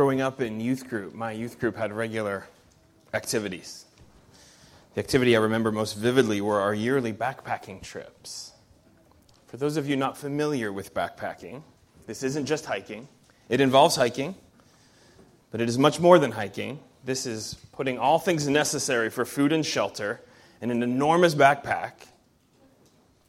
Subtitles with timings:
[0.00, 2.46] Growing up in youth group, my youth group had regular
[3.12, 3.84] activities.
[4.94, 8.52] The activity I remember most vividly were our yearly backpacking trips.
[9.48, 11.62] For those of you not familiar with backpacking,
[12.06, 13.08] this isn't just hiking.
[13.50, 14.34] It involves hiking,
[15.50, 16.80] but it is much more than hiking.
[17.04, 20.22] This is putting all things necessary for food and shelter
[20.62, 21.92] in an enormous backpack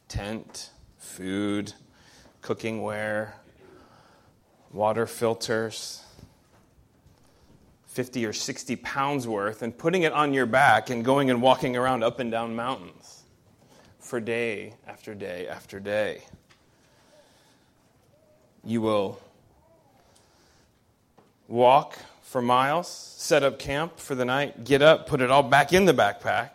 [0.08, 1.74] tent, food,
[2.40, 3.34] cooking ware,
[4.72, 6.02] water filters,
[7.92, 11.76] 50 or 60 pounds worth, and putting it on your back and going and walking
[11.76, 13.22] around up and down mountains
[14.00, 16.22] for day after day after day.
[18.64, 19.20] You will
[21.48, 25.74] walk for miles, set up camp for the night, get up, put it all back
[25.74, 26.50] in the backpack,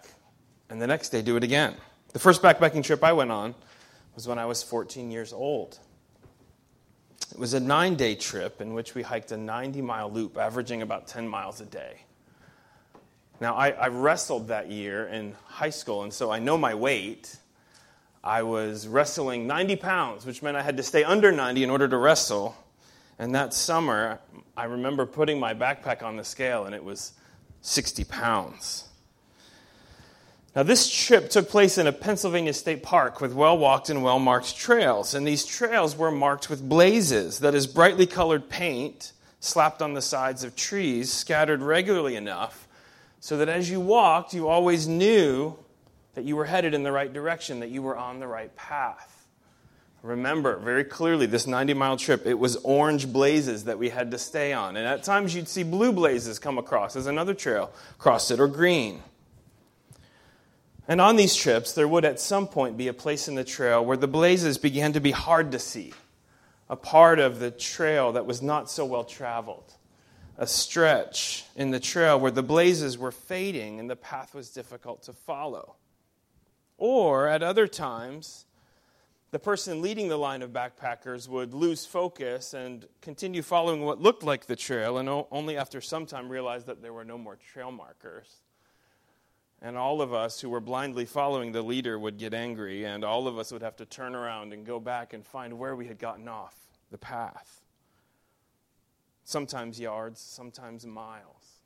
[0.72, 1.76] and the next day do it again.
[2.13, 3.54] The first backpacking trip I went on
[4.16, 5.77] was when I was 14 years old.
[7.31, 10.81] It was a nine day trip in which we hiked a 90 mile loop, averaging
[10.81, 12.02] about 10 miles a day.
[13.40, 17.35] Now, I, I, wrestled that year in high school, and so I know my weight.
[18.24, 21.87] I was wrestling 90 pounds, which meant I had to stay under 90 in order
[21.87, 22.55] to wrestle.
[23.20, 24.20] And that summer,
[24.55, 27.13] I remember putting my backpack on the scale, and it was
[27.62, 28.87] 60 pounds.
[30.58, 34.18] Now, this trip took place in a Pennsylvania state park with well walked and well
[34.18, 35.14] marked trails.
[35.14, 40.02] And these trails were marked with blazes, that is, brightly colored paint slapped on the
[40.02, 42.68] sides of trees, scattered regularly enough
[43.20, 45.55] so that as you walked, you always knew
[46.16, 49.27] that you were headed in the right direction, that you were on the right path.
[50.02, 54.18] Remember very clearly this 90 mile trip, it was orange blazes that we had to
[54.18, 54.76] stay on.
[54.76, 58.48] And at times you'd see blue blazes come across as another trail crossed it, or
[58.48, 59.04] green.
[60.88, 63.84] And on these trips, there would at some point be a place in the trail
[63.84, 65.94] where the blazes began to be hard to see,
[66.69, 69.74] a part of the trail that was not so well traveled,
[70.38, 75.03] a stretch in the trail where the blazes were fading and the path was difficult
[75.03, 75.75] to follow.
[76.78, 78.46] Or at other times,
[79.31, 84.24] the person leading the line of backpackers would lose focus and continue following what looked
[84.24, 87.72] like the trail, and only after some time realize that there were no more trail
[87.72, 88.38] markers.
[89.62, 93.28] And all of us who were blindly following the leader would get angry, and all
[93.28, 95.97] of us would have to turn around and go back and find where we had
[95.97, 96.56] gotten off
[96.91, 97.62] the path.
[99.23, 101.57] Sometimes yards, sometimes miles.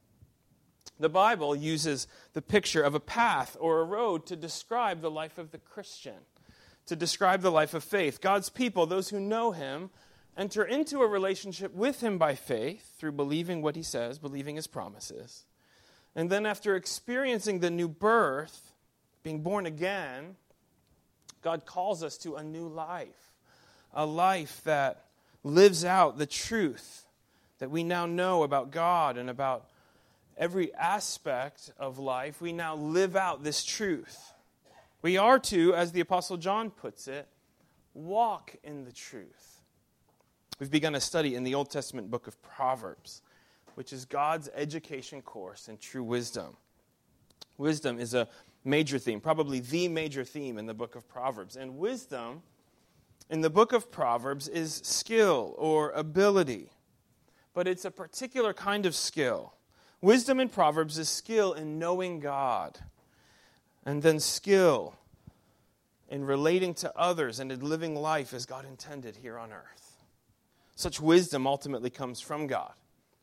[1.00, 5.38] The Bible uses the picture of a path or a road to describe the life
[5.38, 6.26] of the Christian,
[6.86, 8.22] to describe the life of faith.
[8.22, 9.90] God's people, those who know Him,
[10.38, 14.68] enter into a relationship with Him by faith through believing what He says, believing His
[14.68, 15.46] promises.
[16.16, 18.74] And then, after experiencing the new birth,
[19.24, 20.36] being born again,
[21.42, 23.34] God calls us to a new life,
[23.94, 25.06] a life that
[25.44, 27.06] lives out the truth
[27.60, 29.70] that we now know about God and about
[30.38, 32.42] every aspect of life.
[32.42, 34.34] We now live out this truth.
[35.02, 37.28] We are to, as the Apostle John puts it,
[37.94, 39.62] walk in the truth.
[40.60, 43.22] We've begun a study in the Old Testament book of Proverbs
[43.82, 46.56] which is God's education course in true wisdom.
[47.58, 48.28] Wisdom is a
[48.64, 51.56] major theme, probably the major theme in the book of Proverbs.
[51.56, 52.44] And wisdom
[53.32, 56.70] in the book of Proverbs is skill or ability,
[57.56, 59.56] but it's a particular kind of skill.
[60.00, 62.78] Wisdom in Proverbs is skill in knowing God,
[63.84, 64.94] and then skill
[66.08, 70.04] in relating to others and in living life as God intended here on earth.
[70.76, 72.74] Such wisdom ultimately comes from God.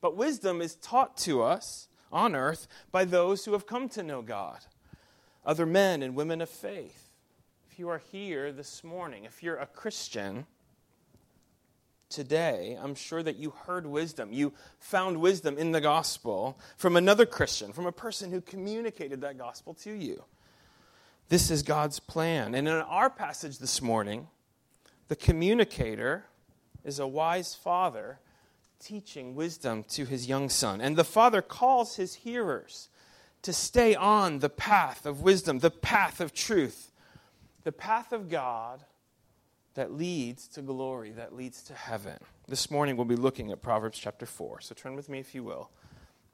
[0.00, 4.22] But wisdom is taught to us on earth by those who have come to know
[4.22, 4.60] God,
[5.44, 7.10] other men and women of faith.
[7.70, 10.46] If you are here this morning, if you're a Christian
[12.08, 14.32] today, I'm sure that you heard wisdom.
[14.32, 19.36] You found wisdom in the gospel from another Christian, from a person who communicated that
[19.36, 20.24] gospel to you.
[21.28, 22.54] This is God's plan.
[22.54, 24.28] And in our passage this morning,
[25.08, 26.24] the communicator
[26.84, 28.18] is a wise father
[28.78, 30.80] teaching wisdom to his young son.
[30.80, 32.88] And the father calls his hearers
[33.42, 36.92] to stay on the path of wisdom, the path of truth,
[37.64, 38.84] the path of God
[39.74, 42.18] that leads to glory, that leads to heaven.
[42.48, 44.60] This morning we'll be looking at Proverbs chapter 4.
[44.60, 45.70] So turn with me, if you will,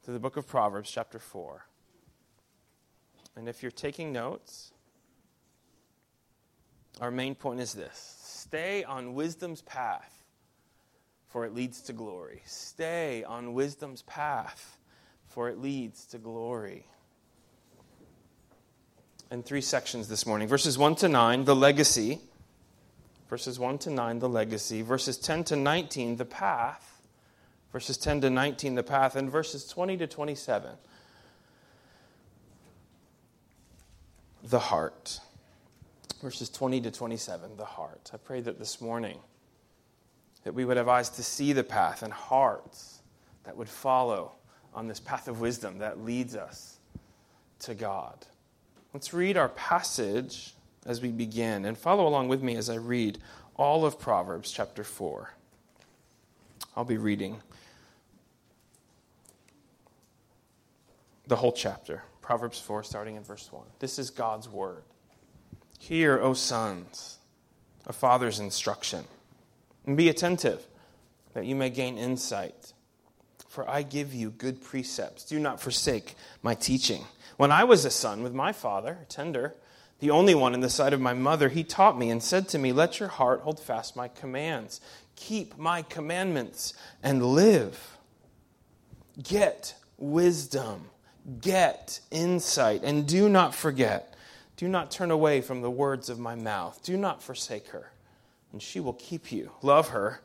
[0.03, 1.65] to the book of Proverbs chapter 4.
[3.35, 4.71] And if you're taking notes,
[7.01, 10.14] our main point is this stay on wisdom's path
[11.35, 12.41] for it leads to glory.
[12.45, 14.77] Stay on wisdom's path,
[15.27, 16.87] for it leads to glory.
[19.29, 22.21] In three sections this morning verses 1 to 9, the legacy.
[23.29, 24.81] Verses 1 to 9, the legacy.
[24.81, 27.01] Verses 10 to 19, the path.
[27.73, 30.71] Verses 10 to 19, the path, and verses 20 to 27,
[34.41, 35.19] the heart.
[36.21, 38.11] Verses 20 to 27, the heart.
[38.13, 39.19] I pray that this morning
[40.45, 43.01] that we would have eyes to see the path and hearts
[43.43, 44.31] that would follow
[44.73, 46.77] on this path of wisdom that leads us
[47.59, 48.25] to God.
[48.93, 50.53] Let's read our passage
[50.85, 53.17] as we begin and follow along with me as I read
[53.55, 55.31] all of Proverbs chapter 4.
[56.77, 57.41] I'll be reading
[61.25, 63.63] the whole chapter, Proverbs 4, starting in verse 1.
[63.79, 64.83] This is God's word.
[65.79, 67.17] Hear, O sons,
[67.87, 69.05] a father's instruction,
[69.85, 70.65] and be attentive
[71.33, 72.73] that you may gain insight.
[73.47, 75.23] For I give you good precepts.
[75.23, 77.05] Do not forsake my teaching.
[77.37, 79.55] When I was a son with my father, tender,
[79.99, 82.57] the only one in the sight of my mother, he taught me and said to
[82.57, 84.81] me, Let your heart hold fast my commands.
[85.15, 87.97] Keep my commandments and live.
[89.21, 90.89] Get wisdom,
[91.39, 94.13] get insight, and do not forget.
[94.57, 96.81] Do not turn away from the words of my mouth.
[96.83, 97.91] Do not forsake her,
[98.55, 99.51] and she will keep you.
[99.61, 100.21] Love her,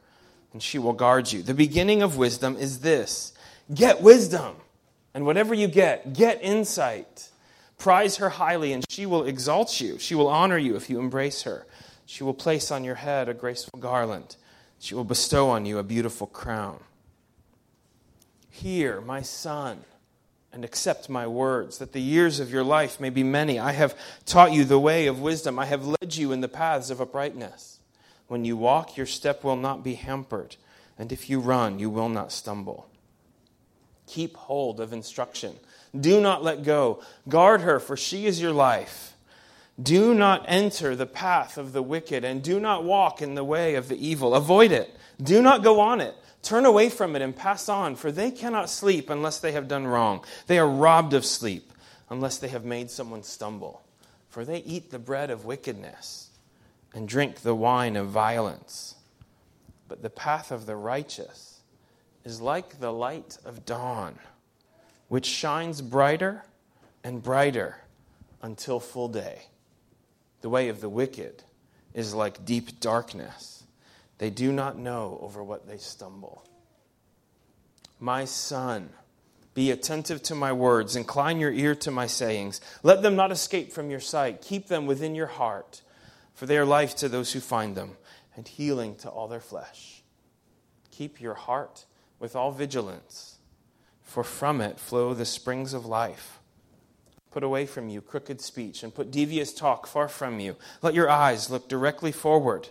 [0.52, 1.42] and she will guard you.
[1.42, 3.32] The beginning of wisdom is this
[3.74, 4.54] get wisdom,
[5.12, 7.28] and whatever you get, get insight.
[7.76, 9.98] Prize her highly, and she will exalt you.
[9.98, 11.66] She will honor you if you embrace her.
[12.06, 14.36] She will place on your head a graceful garland.
[14.78, 16.78] She will bestow on you a beautiful crown.
[18.48, 19.80] Hear, my son,
[20.52, 23.58] and accept my words, that the years of your life may be many.
[23.58, 25.58] I have taught you the way of wisdom.
[25.58, 27.78] I have led you in the paths of uprightness.
[28.30, 30.54] When you walk, your step will not be hampered,
[30.96, 32.88] and if you run, you will not stumble.
[34.06, 35.56] Keep hold of instruction
[35.98, 37.02] do not let go.
[37.28, 39.16] Guard her, for she is your life.
[39.82, 43.74] Do not enter the path of the wicked, and do not walk in the way
[43.74, 44.36] of the evil.
[44.36, 44.94] Avoid it.
[45.20, 46.14] Do not go on it.
[46.40, 49.88] Turn away from it and pass on, for they cannot sleep unless they have done
[49.88, 50.24] wrong.
[50.46, 51.72] They are robbed of sleep
[52.08, 53.82] unless they have made someone stumble.
[54.28, 56.29] For they eat the bread of wickedness
[56.94, 58.96] and drink the wine of violence.
[59.88, 61.60] But the path of the righteous
[62.25, 64.19] is like the light of dawn
[65.10, 66.44] which shines brighter
[67.02, 67.78] and brighter
[68.42, 69.42] until full day.
[70.40, 71.42] The way of the wicked
[71.92, 73.64] is like deep darkness.
[74.19, 76.46] They do not know over what they stumble.
[77.98, 78.90] My son,
[79.52, 82.60] be attentive to my words, incline your ear to my sayings.
[82.84, 84.42] Let them not escape from your sight.
[84.42, 85.82] Keep them within your heart,
[86.34, 87.96] for they are life to those who find them
[88.36, 90.02] and healing to all their flesh.
[90.90, 91.86] Keep your heart
[92.18, 93.38] with all vigilance
[94.10, 96.40] for from it flow the springs of life.
[97.30, 100.56] Put away from you crooked speech and put devious talk far from you.
[100.82, 102.68] Let your eyes look directly forward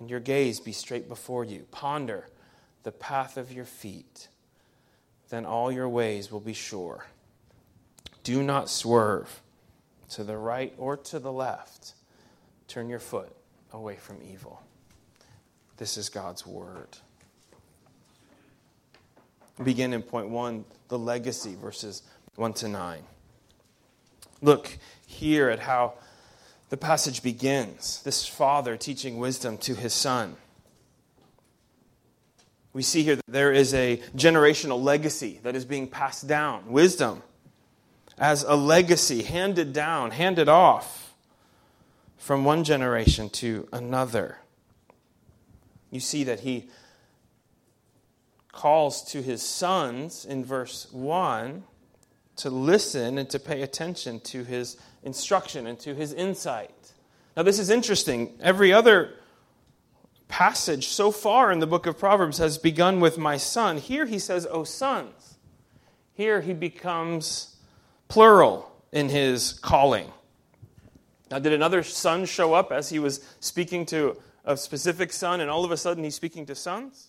[0.00, 1.66] and your gaze be straight before you.
[1.70, 2.26] Ponder
[2.82, 4.26] the path of your feet.
[5.28, 7.06] Then all your ways will be sure.
[8.24, 9.42] Do not swerve
[10.10, 11.94] to the right or to the left.
[12.70, 13.30] Turn your foot
[13.72, 14.62] away from evil.
[15.76, 16.96] This is God's word
[19.64, 22.02] begin in point one the legacy, verses
[22.36, 23.02] 1 to 9.
[24.42, 25.94] Look here at how
[26.68, 30.36] the passage begins this father teaching wisdom to his son.
[32.72, 36.70] We see here that there is a generational legacy that is being passed down.
[36.70, 37.22] Wisdom
[38.16, 40.99] as a legacy handed down, handed off
[42.20, 44.36] from one generation to another.
[45.90, 46.68] You see that he
[48.52, 51.64] calls to his sons in verse 1
[52.36, 56.92] to listen and to pay attention to his instruction and to his insight.
[57.38, 58.38] Now, this is interesting.
[58.42, 59.14] Every other
[60.28, 63.78] passage so far in the book of Proverbs has begun with my son.
[63.78, 65.38] Here he says, O sons.
[66.12, 67.56] Here he becomes
[68.08, 70.12] plural in his calling.
[71.30, 75.50] Now, did another son show up as he was speaking to a specific son, and
[75.50, 77.08] all of a sudden he's speaking to sons?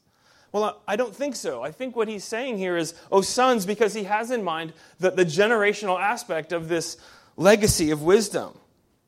[0.51, 1.63] Well, I don't think so.
[1.63, 5.11] I think what he's saying here is, oh, sons, because he has in mind the,
[5.11, 6.97] the generational aspect of this
[7.37, 8.57] legacy of wisdom.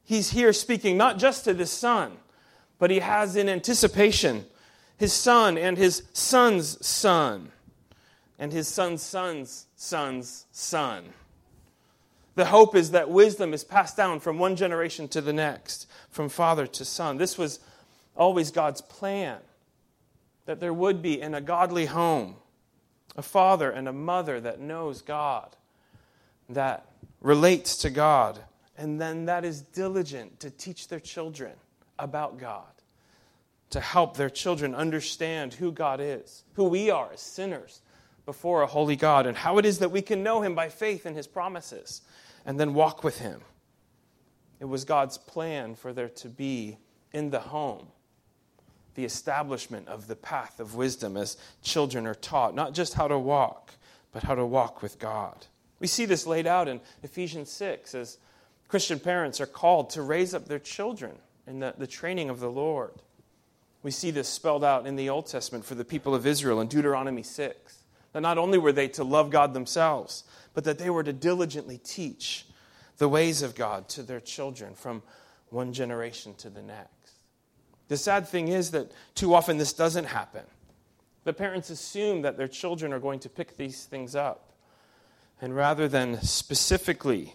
[0.06, 2.14] He's here speaking not just to this son,
[2.80, 4.46] but he has in anticipation
[4.98, 7.52] his son and his son's son
[8.40, 11.06] and his son's son's son's son.
[12.36, 16.30] The hope is that wisdom is passed down from one generation to the next, from
[16.30, 17.18] father to son.
[17.18, 17.60] This was
[18.16, 19.40] always God's plan
[20.46, 22.36] that there would be in a godly home
[23.16, 25.56] a father and a mother that knows God,
[26.50, 26.88] that
[27.22, 28.40] relates to God,
[28.76, 31.54] and then that is diligent to teach their children
[32.00, 32.64] about God,
[33.70, 37.82] to help their children understand who God is, who we are as sinners,
[38.26, 41.06] before a holy God and how it is that we can know Him by faith
[41.06, 42.02] in His promises
[42.46, 43.42] and then walk with Him.
[44.60, 46.78] It was God's plan for there to be
[47.12, 47.88] in the home
[48.96, 53.18] the establishment of the path of wisdom as children are taught, not just how to
[53.18, 53.74] walk,
[54.12, 55.48] but how to walk with God.
[55.80, 58.18] We see this laid out in Ephesians 6 as
[58.68, 61.14] Christian parents are called to raise up their children
[61.48, 62.94] in the, the training of the Lord.
[63.82, 66.68] We see this spelled out in the Old Testament for the people of Israel in
[66.68, 67.83] Deuteronomy 6.
[68.14, 71.80] That not only were they to love God themselves, but that they were to diligently
[71.80, 72.46] teach
[72.98, 75.02] the ways of God to their children from
[75.50, 76.90] one generation to the next.
[77.88, 80.44] The sad thing is that too often this doesn't happen.
[81.24, 84.54] The parents assume that their children are going to pick these things up.
[85.42, 87.34] And rather than specifically,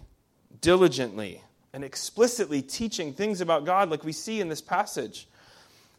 [0.61, 1.43] diligently,
[1.73, 5.29] and explicitly teaching things about God, like we see in this passage,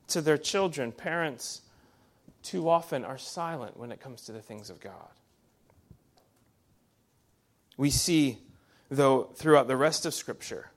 [0.08, 1.62] to their children, parents
[2.44, 5.10] too often are silent when it comes to the things of God.
[7.78, 8.40] We see,
[8.90, 10.72] though, throughout the rest of Scripture,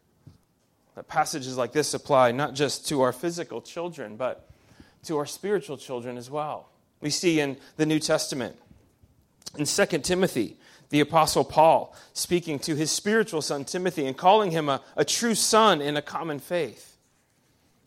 [0.95, 4.49] that passages like this apply not just to our physical children, but
[5.05, 6.69] to our spiritual children as well.
[7.01, 8.57] We see in the New Testament,
[9.59, 10.57] in 2 Timothy,
[10.91, 15.35] the Apostle Paul speaking to his spiritual son Timothy and calling him a, a true
[15.35, 16.97] son in a common faith.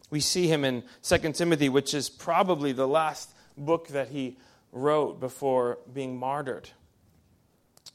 [0.10, 4.38] We see him in 2 Timothy, which is probably the last book that he
[4.72, 6.70] wrote before being martyred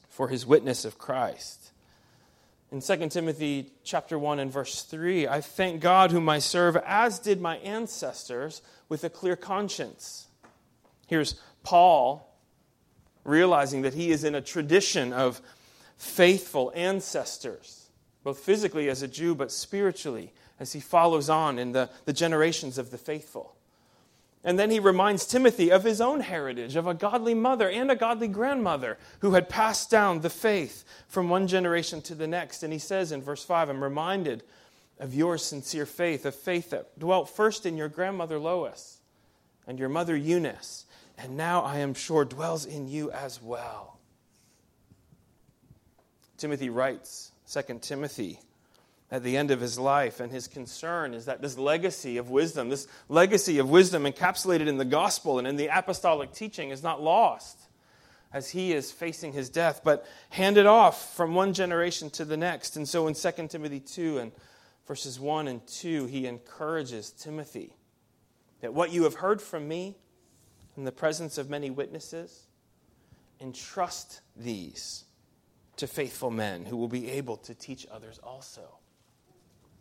[0.09, 1.71] for his witness of Christ.
[2.71, 7.19] In 2 Timothy chapter 1 and verse 3, I thank God whom I serve as
[7.19, 10.27] did my ancestors with a clear conscience.
[11.07, 12.27] Here's Paul
[13.23, 15.41] realizing that he is in a tradition of
[15.97, 17.89] faithful ancestors,
[18.23, 22.77] both physically as a Jew, but spiritually as he follows on in the, the generations
[22.77, 23.55] of the faithful.
[24.43, 27.95] And then he reminds Timothy of his own heritage, of a godly mother and a
[27.95, 32.63] godly grandmother who had passed down the faith from one generation to the next.
[32.63, 34.43] And he says in verse 5, I'm reminded
[34.99, 38.99] of your sincere faith, a faith that dwelt first in your grandmother Lois
[39.67, 40.85] and your mother Eunice,
[41.17, 43.99] and now I am sure dwells in you as well.
[46.37, 48.39] Timothy writes, 2 Timothy
[49.11, 50.19] at the end of his life.
[50.19, 54.77] And his concern is that this legacy of wisdom, this legacy of wisdom encapsulated in
[54.77, 57.59] the gospel and in the apostolic teaching, is not lost
[58.33, 62.77] as he is facing his death, but handed off from one generation to the next.
[62.77, 64.31] And so in 2 Timothy 2 and
[64.87, 67.75] verses 1 and 2, he encourages Timothy
[68.61, 69.97] that what you have heard from me
[70.77, 72.47] in the presence of many witnesses,
[73.39, 75.05] entrust these
[75.75, 78.77] to faithful men who will be able to teach others also.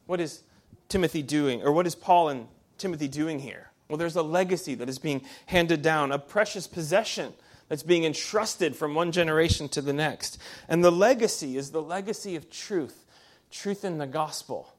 [0.06, 0.42] What is
[0.88, 3.70] Timothy doing, or what is Paul and Timothy doing here?
[3.88, 7.32] Well, there's a legacy that is being handed down, a precious possession
[7.68, 10.38] that's being entrusted from one generation to the next.
[10.68, 13.04] And the legacy is the legacy of truth,
[13.50, 14.72] truth in the gospel,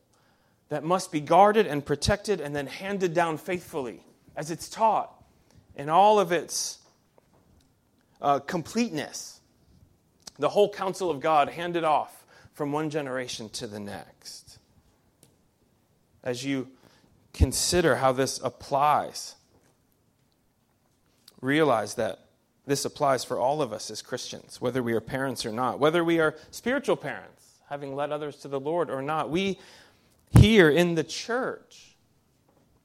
[0.69, 4.01] that must be guarded and protected and then handed down faithfully
[4.35, 5.13] as it's taught
[5.75, 6.79] in all of its
[8.21, 9.39] uh, completeness.
[10.39, 14.50] The whole counsel of God handed off from one generation to the next
[16.23, 16.67] as you
[17.33, 19.35] consider how this applies,
[21.41, 22.19] realize that
[22.65, 26.03] this applies for all of us as Christians, whether we are parents or not, whether
[26.03, 29.29] we are spiritual parents, having led others to the Lord or not.
[29.29, 29.59] We
[30.29, 31.95] here in the church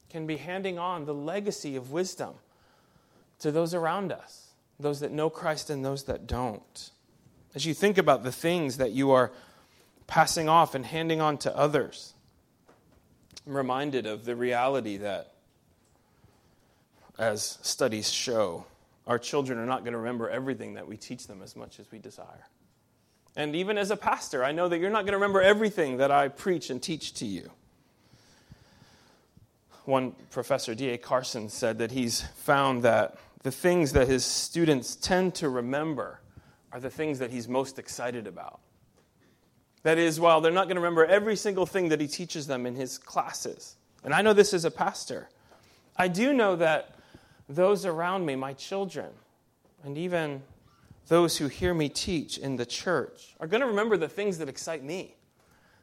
[0.09, 2.35] can be handing on the legacy of wisdom
[3.41, 4.49] to those around us,
[4.81, 6.91] those that know Christ and those that don't.
[7.55, 9.31] As you think about the things that you are
[10.07, 12.15] passing off and handing on to others,
[13.47, 15.33] I'm reminded of the reality that,
[17.19, 18.67] as studies show,
[19.07, 21.91] our children are not going to remember everything that we teach them as much as
[21.93, 22.47] we desire.
[23.37, 26.11] And even as a pastor, I know that you're not going to remember everything that
[26.11, 27.51] I preach and teach to you.
[29.85, 30.99] One professor, D.A.
[30.99, 36.21] Carson, said that he's found that the things that his students tend to remember
[36.73, 38.59] are the things that he's most excited about.
[39.87, 42.67] That is, while they're not going to remember every single thing that he teaches them
[42.67, 43.77] in his classes.
[44.03, 45.29] And I know this as a pastor.
[45.97, 46.97] I do know that
[47.49, 49.11] those around me, my children,
[49.85, 50.43] and even
[51.07, 54.49] those who hear me teach in the church, are going to remember the things that
[54.49, 55.15] excite me,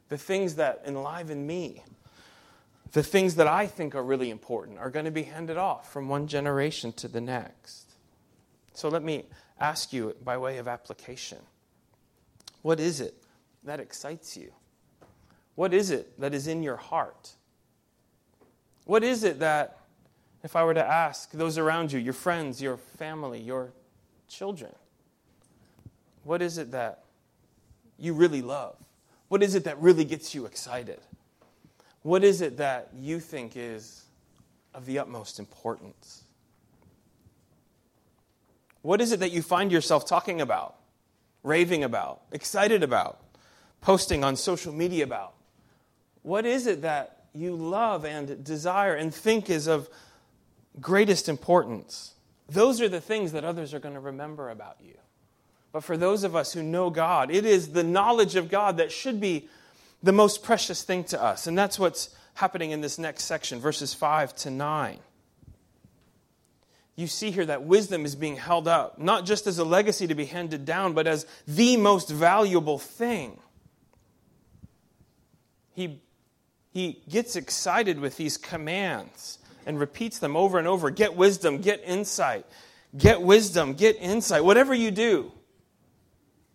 [0.09, 1.81] the things that enliven me.
[2.91, 6.09] The things that I think are really important are going to be handed off from
[6.09, 7.93] one generation to the next.
[8.73, 9.27] So let me
[9.61, 11.37] ask you by way of application
[12.63, 13.22] what is it
[13.65, 14.51] that excites you?
[15.55, 17.31] What is it that is in your heart?
[18.85, 19.79] What is it that,
[20.43, 23.71] if I were to ask those around you, your friends, your family, your
[24.27, 24.73] children,
[26.23, 27.03] What is it that
[27.97, 28.75] you really love?
[29.27, 30.99] What is it that really gets you excited?
[32.01, 34.03] What is it that you think is
[34.73, 36.23] of the utmost importance?
[38.81, 40.75] What is it that you find yourself talking about,
[41.41, 43.21] raving about, excited about,
[43.83, 45.33] posting on social media about?
[46.23, 49.89] What is it that you love and desire and think is of
[50.81, 52.15] greatest importance?
[52.49, 54.95] Those are the things that others are going to remember about you.
[55.71, 58.91] But for those of us who know God, it is the knowledge of God that
[58.91, 59.47] should be
[60.01, 61.47] the most precious thing to us.
[61.47, 64.99] And that's what's happening in this next section, verses 5 to 9
[66.95, 70.15] you see here that wisdom is being held up, not just as a legacy to
[70.15, 73.39] be handed down, but as the most valuable thing.
[75.73, 76.01] He,
[76.71, 81.81] he gets excited with these commands and repeats them over and over get wisdom, get
[81.85, 82.45] insight,
[82.97, 84.43] get wisdom, get insight.
[84.43, 85.31] Whatever you do,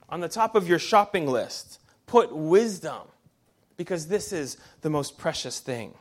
[0.09, 3.03] on the top of your shopping list, put wisdom,
[3.77, 5.95] because this is the most precious thing.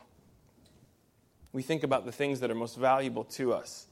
[1.52, 3.88] We think about the things that are most valuable to us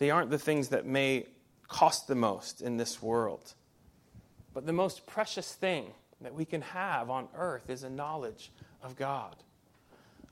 [0.00, 1.26] they aren't the things that may
[1.68, 3.52] cost the most in this world.
[4.54, 8.50] But the most precious thing that we can have on earth is a knowledge
[8.82, 9.36] of God,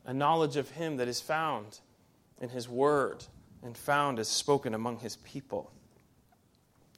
[0.05, 1.81] a knowledge of Him that is found
[2.41, 3.25] in His Word
[3.63, 5.73] and found as spoken among His people.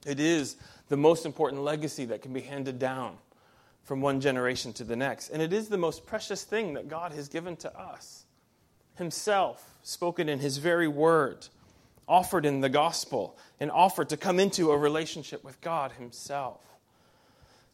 [0.07, 0.57] It is
[0.89, 3.17] the most important legacy that can be handed down
[3.85, 5.31] from one generation to the next.
[5.31, 8.25] And it is the most precious thing that God has given to us
[8.97, 11.49] Himself, spoken in His very Word
[12.11, 16.61] offered in the gospel and offered to come into a relationship with God Himself.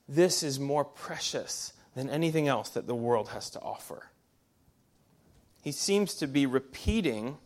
[0.08, 4.10] This is more precious than anything else that the world has to offer.
[5.62, 7.38] He seems to be repeating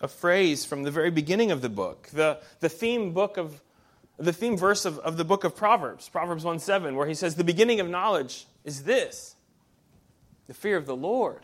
[0.00, 3.60] a phrase from the very beginning of the book, the, the theme book of
[4.18, 7.34] the theme verse of, of the book of Proverbs, Proverbs 1 7, where he says,
[7.34, 9.36] The beginning of knowledge is this,
[10.46, 11.42] the fear of the Lord.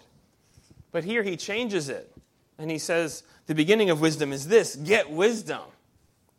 [0.93, 2.13] But here he changes it.
[2.59, 5.63] And he says, the beginning of wisdom is this get wisdom.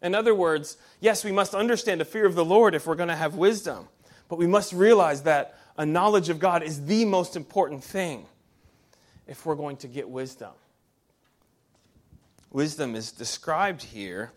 [0.01, 3.10] In other words, yes, we must understand the fear of the Lord if we're going
[3.10, 3.88] to have wisdom,
[4.29, 8.25] but we must realize that a knowledge of God is the most important thing
[9.27, 10.51] if we're going to get wisdom.
[12.51, 14.31] Wisdom is described here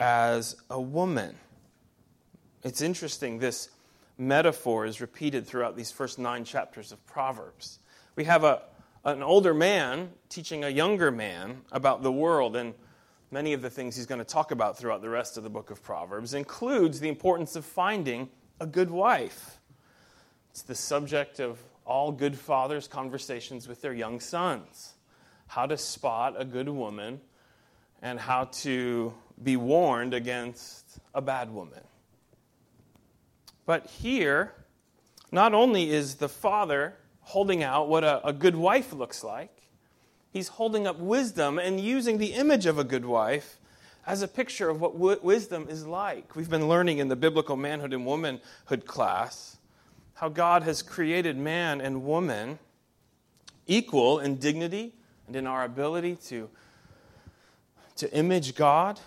[0.00, 1.36] as a woman.
[2.62, 3.68] It's interesting, this
[4.18, 7.78] metaphor is repeated throughout these first nine chapters of Proverbs.
[8.16, 8.62] We have a,
[9.04, 12.74] an older man teaching a younger man about the world and
[13.30, 15.70] many of the things he's going to talk about throughout the rest of the book
[15.70, 18.28] of Proverbs includes the importance of finding
[18.60, 19.58] a good wife.
[20.50, 24.94] It's the subject of all good fathers' conversations with their young sons.
[25.46, 27.20] How to spot a good woman
[28.00, 31.80] and how to be warned against a bad woman.
[33.66, 34.52] But here,
[35.32, 39.50] not only is the father holding out what a, a good wife looks like.
[40.30, 43.58] He's holding up wisdom and using the image of a good wife
[44.06, 46.36] as a picture of what w- wisdom is like.
[46.36, 49.56] We've been learning in the biblical manhood and womanhood class
[50.14, 52.58] how God has created man and woman
[53.66, 54.94] equal in dignity
[55.26, 56.48] and in our ability to,
[57.96, 59.00] to image God,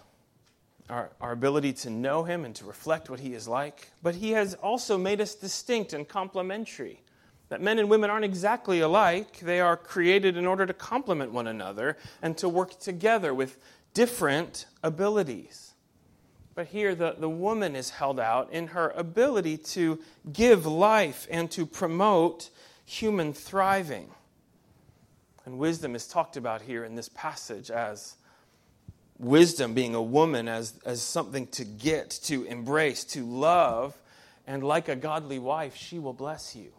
[0.89, 3.91] our, our ability to know Him and to reflect what He is like.
[4.01, 7.01] But He has also made us distinct and complementary
[7.49, 9.39] that men and women aren't exactly alike.
[9.39, 13.57] They are created in order to complement one another and to work together with
[13.97, 15.73] different abilities.
[16.53, 19.97] But here, the, the woman is held out in her ability to
[20.31, 22.51] give life and to promote
[22.85, 24.11] human thriving.
[25.45, 28.17] And wisdom is talked about here in this passage as
[29.17, 33.99] wisdom being a woman, as, as something to get, to embrace, to love.
[34.45, 36.71] And like a godly wife, she will bless you.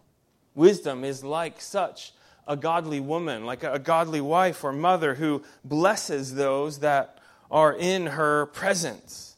[0.54, 2.12] Wisdom is like such
[2.48, 7.18] a godly woman, like a godly wife or mother who blesses those that
[7.50, 9.36] are in her presence,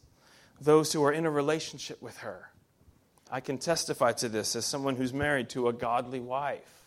[0.60, 2.50] those who are in a relationship with her.
[3.30, 6.84] I can testify to this as someone who's married to a godly wife.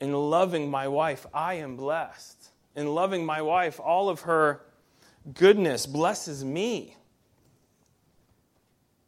[0.00, 2.50] In loving my wife, I am blessed.
[2.76, 4.60] In loving my wife, all of her
[5.34, 6.96] goodness blesses me.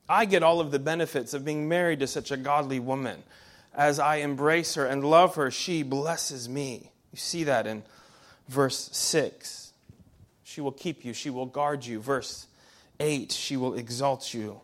[0.08, 3.22] I get all of the benefits of being married to such a godly woman
[3.80, 6.92] as I embrace her and love her, she blesses me.
[7.12, 7.82] You see that in
[8.46, 9.72] verse 6.
[10.44, 11.98] She will keep you, she will guard you.
[11.98, 12.46] Verse
[13.00, 14.60] 8, she will exalt you,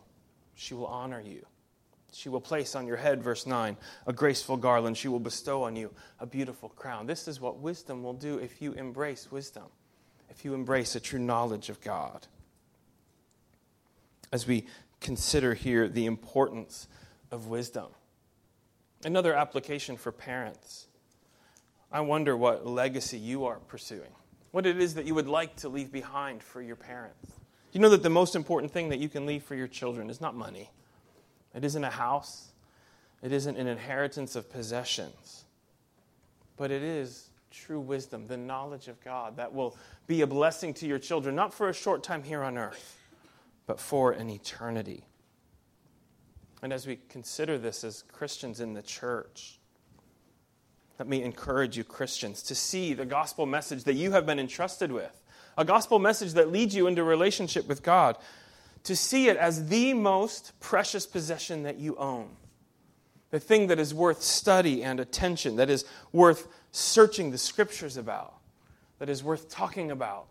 [0.54, 1.46] she will honor you.
[2.12, 4.98] She will place on your head, verse 9, a graceful garland.
[4.98, 7.06] She will bestow on you a beautiful crown.
[7.06, 9.64] This is what wisdom will do if you embrace wisdom,
[10.28, 12.26] if you embrace a true knowledge of God.
[14.30, 14.66] As we
[15.00, 16.86] consider here the importance
[17.30, 17.86] of wisdom.
[19.04, 20.86] Another application for parents.
[21.92, 24.10] I wonder what legacy you are pursuing,
[24.50, 27.32] what it is that you would like to leave behind for your parents.
[27.72, 30.20] You know that the most important thing that you can leave for your children is
[30.20, 30.70] not money,
[31.54, 32.52] it isn't a house,
[33.22, 35.44] it isn't an inheritance of possessions,
[36.56, 40.86] but it is true wisdom, the knowledge of God that will be a blessing to
[40.86, 42.98] your children, not for a short time here on earth,
[43.66, 45.04] but for an eternity.
[46.66, 49.60] And as we consider this as Christians in the church,
[50.98, 54.90] let me encourage you, Christians, to see the gospel message that you have been entrusted
[54.90, 55.22] with,
[55.56, 58.16] a gospel message that leads you into relationship with God,
[58.82, 62.30] to see it as the most precious possession that you own,
[63.30, 68.34] the thing that is worth study and attention, that is worth searching the scriptures about,
[68.98, 70.26] that is worth talking about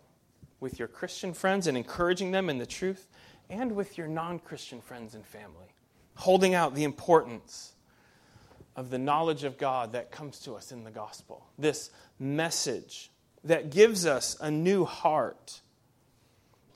[0.60, 3.08] with your Christian friends and encouraging them in the truth,
[3.48, 5.72] and with your non Christian friends and family,
[6.16, 7.72] holding out the importance
[8.74, 11.46] of the knowledge of God that comes to us in the gospel.
[11.58, 13.10] This message
[13.44, 15.60] that gives us a new heart,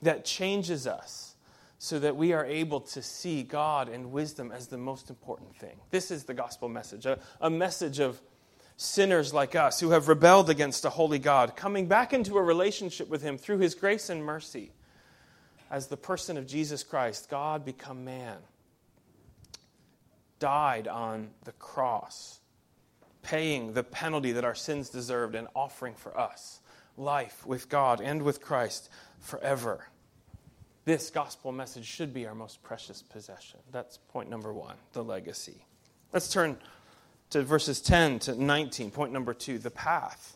[0.01, 1.35] that changes us
[1.77, 5.79] so that we are able to see God and wisdom as the most important thing.
[5.89, 8.21] This is the gospel message a, a message of
[8.77, 13.09] sinners like us who have rebelled against a holy God, coming back into a relationship
[13.09, 14.71] with Him through His grace and mercy.
[15.69, 18.37] As the person of Jesus Christ, God become man,
[20.41, 22.41] died on the cross,
[23.21, 26.59] paying the penalty that our sins deserved and offering for us
[26.97, 29.87] life with God and with Christ forever.
[30.83, 33.59] This gospel message should be our most precious possession.
[33.71, 35.63] That's point number one, the legacy.
[36.11, 36.57] Let's turn
[37.29, 38.91] to verses 10 to 19.
[38.91, 40.35] Point number two, the path.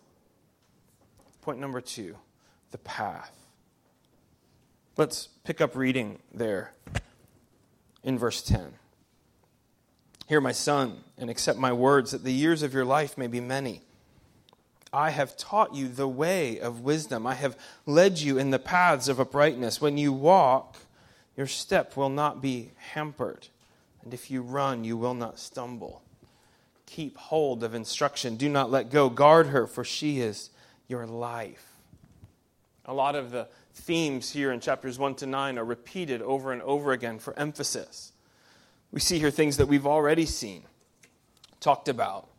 [1.42, 2.16] Point number two,
[2.72, 3.34] the path.
[4.98, 6.74] Let's pick up reading there
[8.04, 8.72] in verse 10.
[10.28, 13.40] Hear, my son, and accept my words, that the years of your life may be
[13.40, 13.82] many.
[14.92, 17.28] I have taught you the way of wisdom.
[17.28, 19.82] I have led you in the paths of uprightness.
[19.82, 20.78] When you walk,
[21.36, 23.50] your step will not be hampered,
[24.04, 26.02] and if you run, you will not stumble.
[26.86, 28.36] Keep hold of instruction.
[28.36, 29.10] Do not let go.
[29.10, 30.50] Guard her, for she is
[30.88, 31.74] your life.
[32.86, 36.62] A lot of the themes here in chapters 1 to 9 are repeated over and
[36.62, 38.12] over again for emphasis.
[38.96, 40.64] We see here things that we've already seen,
[41.60, 42.30] talked about.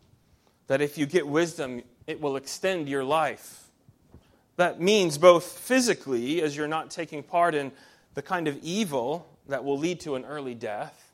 [0.68, 3.68] That if you get wisdom, it will extend your life.
[4.56, 7.72] That means both physically, as you're not taking part in
[8.14, 11.12] the kind of evil that will lead to an early death,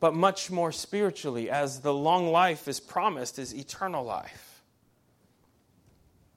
[0.00, 4.62] but much more spiritually, as the long life is promised is eternal life.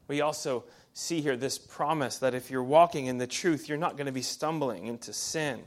[0.07, 3.97] We also see here this promise that if you're walking in the truth, you're not
[3.97, 5.63] going to be stumbling into sin.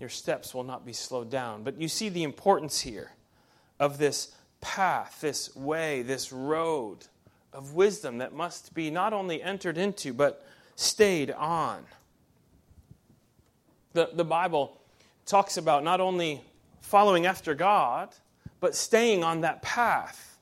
[0.00, 1.62] Your steps will not be slowed down.
[1.62, 3.12] But you see the importance here
[3.80, 7.06] of this path, this way, this road
[7.52, 10.44] of wisdom that must be not only entered into, but
[10.76, 11.84] stayed on.
[13.92, 14.80] The, the Bible
[15.26, 16.42] talks about not only
[16.80, 18.10] following after God,
[18.60, 20.38] but staying on that path.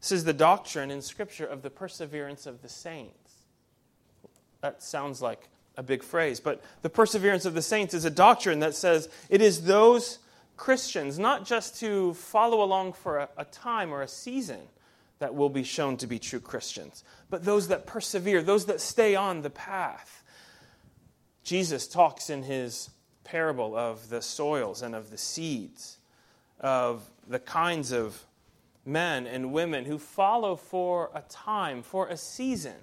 [0.00, 3.32] This is the doctrine in Scripture of the perseverance of the saints.
[4.60, 5.48] That sounds like
[5.80, 9.40] a big phrase, but the perseverance of the saints is a doctrine that says it
[9.40, 10.18] is those
[10.58, 14.60] Christians, not just to follow along for a, a time or a season,
[15.20, 19.14] that will be shown to be true Christians, but those that persevere, those that stay
[19.14, 20.22] on the path.
[21.44, 22.90] Jesus talks in his
[23.24, 25.96] parable of the soils and of the seeds,
[26.60, 28.26] of the kinds of
[28.84, 32.76] men and women who follow for a time, for a season.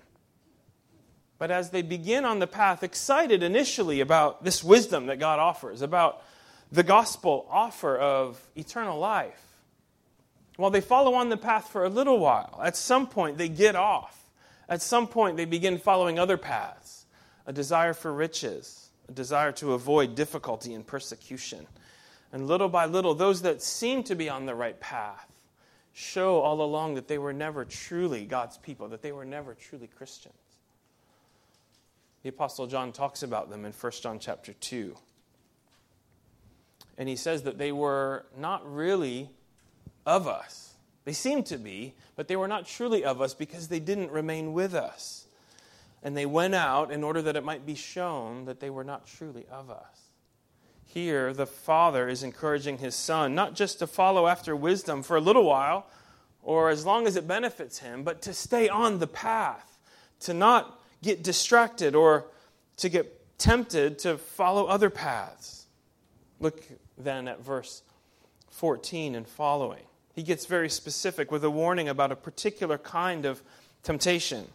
[1.40, 5.82] But as they begin on the path, excited initially about this wisdom that God offers,
[5.82, 6.24] about
[6.72, 9.42] the gospel offer of eternal life,
[10.56, 13.76] while they follow on the path for a little while, at some point they get
[13.76, 14.16] off.
[14.68, 17.06] At some point they begin following other paths
[17.46, 21.66] a desire for riches, a desire to avoid difficulty and persecution.
[22.34, 25.32] And little by little, those that seem to be on the right path
[25.94, 29.88] show all along that they were never truly God's people, that they were never truly
[29.88, 30.36] Christians.
[32.28, 34.98] The apostle John talks about them in 1 John chapter 2.
[36.98, 39.30] And he says that they were not really
[40.06, 40.74] of us.
[41.06, 44.52] They seemed to be, but they were not truly of us because they didn't remain
[44.52, 45.28] with us
[46.04, 49.08] and they went out in order that it might be shown that they were not
[49.08, 50.10] truly of us.
[50.84, 55.22] Here, the Father is encouraging his Son not just to follow after wisdom for a
[55.22, 55.88] little while
[56.44, 59.78] or as long as it benefits him, but to stay on the path,
[60.20, 62.26] to not get distracted or
[62.78, 65.66] to get tempted to follow other paths.
[66.40, 66.64] Look
[66.98, 67.84] then at verse
[68.52, 69.84] 14 and following.
[70.14, 73.42] He gets very specific with a warning about a particular kind of
[73.84, 74.48] temptation.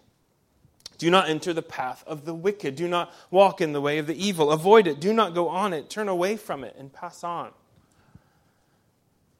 [0.98, 2.76] Do not enter the path of the wicked.
[2.76, 4.50] Do not walk in the way of the evil.
[4.50, 5.00] Avoid it.
[5.00, 5.88] Do not go on it.
[5.90, 7.50] Turn away from it and pass on.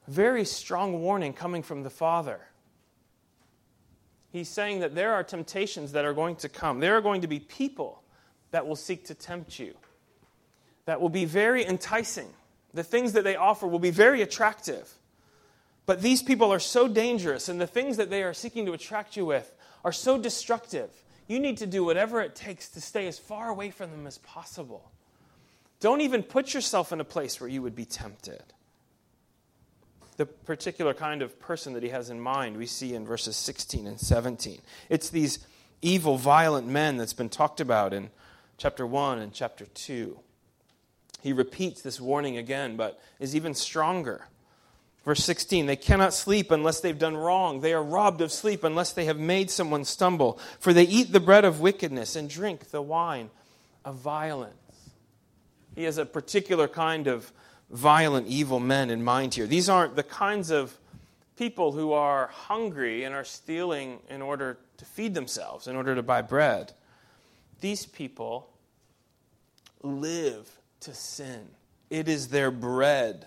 [0.09, 2.41] Very strong warning coming from the Father.
[4.33, 6.81] He's saying that there are temptations that are going to come.
[6.81, 8.03] There are going to be people
[8.51, 9.75] that will seek to tempt you,
[10.87, 12.29] that will be very enticing.
[12.75, 14.91] The things that they offer will be very attractive.
[15.85, 19.17] But these people are so dangerous, and the things that they are seeking to attract
[19.17, 20.91] you with are so destructive.
[21.27, 24.19] You need to do whatever it takes to stay as far away from them as
[24.19, 24.91] possible.
[25.81, 28.43] Don't even put yourself in a place where you would be tempted.
[30.23, 33.89] The particular kind of person that he has in mind, we see in verses 16
[33.89, 34.61] and 17.
[34.89, 35.41] It's these
[35.81, 38.09] evil, violent men that's been talked about in
[38.57, 40.17] chapter 1 and chapter 2.
[41.23, 44.29] He repeats this warning again, but is even stronger.
[45.05, 47.61] Verse 16, they cannot sleep unless they've done wrong.
[47.61, 50.39] They are robbed of sleep unless they have made someone stumble.
[50.61, 53.31] For they eat the bread of wickedness and drink the wine
[53.85, 54.55] of violence.
[55.75, 57.33] He has a particular kind of
[57.73, 59.47] violent, evil men in mind here.
[59.47, 60.79] These aren't the kinds of
[61.37, 66.03] people who are hungry and are stealing in order to feed themselves, in order to
[66.03, 66.73] buy bread.
[67.61, 68.51] These people
[69.83, 71.49] live to sin,
[71.91, 73.27] it is their bread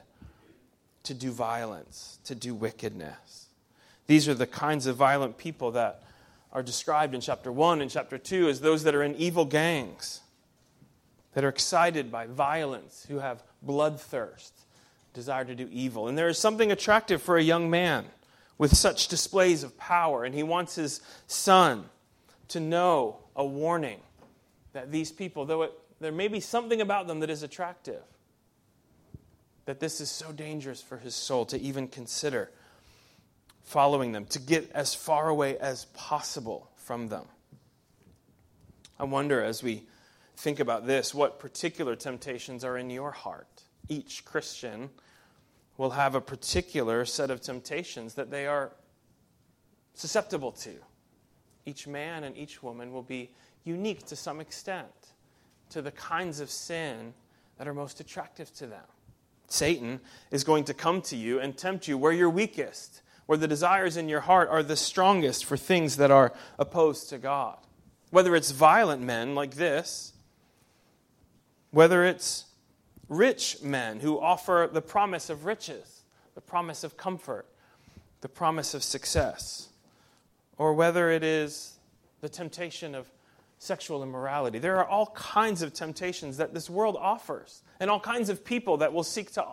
[1.03, 3.47] to do violence, to do wickedness.
[4.07, 6.03] These are the kinds of violent people that
[6.51, 10.21] are described in chapter 1 and chapter 2 as those that are in evil gangs,
[11.33, 14.51] that are excited by violence, who have bloodthirst,
[15.13, 16.07] desire to do evil.
[16.07, 18.05] And there is something attractive for a young man
[18.57, 21.85] with such displays of power, and he wants his son
[22.49, 23.99] to know a warning
[24.73, 28.01] that these people, though it, there may be something about them that is attractive,
[29.65, 32.51] that this is so dangerous for his soul to even consider
[33.63, 37.25] following them, to get as far away as possible from them.
[38.99, 39.83] I wonder as we
[40.37, 43.54] think about this, what particular temptations are in your heart?
[43.87, 44.89] Each Christian
[45.77, 48.71] will have a particular set of temptations that they are
[49.93, 50.73] susceptible to.
[51.65, 53.31] Each man and each woman will be
[53.63, 54.87] unique to some extent
[55.69, 57.13] to the kinds of sin
[57.57, 58.83] that are most attractive to them.
[59.47, 59.99] Satan
[60.31, 63.97] is going to come to you and tempt you where you're weakest, where the desires
[63.97, 67.57] in your heart are the strongest for things that are opposed to God.
[68.11, 70.13] Whether it's violent men like this,
[71.71, 72.45] whether it's
[73.09, 76.01] rich men who offer the promise of riches,
[76.33, 77.45] the promise of comfort,
[78.21, 79.69] the promise of success,
[80.57, 81.77] or whether it is
[82.21, 83.09] the temptation of
[83.59, 84.59] sexual immorality.
[84.59, 88.77] There are all kinds of temptations that this world offers, and all kinds of people
[88.77, 89.45] that will seek to,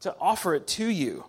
[0.00, 1.24] to offer it to you.